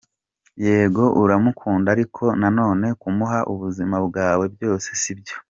Yego 0.65 1.03
uramukunda 1.23 1.87
ariko 1.95 2.23
nanone 2.41 2.87
kumuha 3.01 3.39
ubuzima 3.53 3.95
bwawe 4.07 4.45
byose 4.55 4.87
sibyo. 5.01 5.35